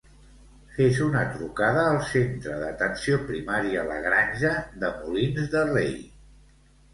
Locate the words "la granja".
3.91-4.55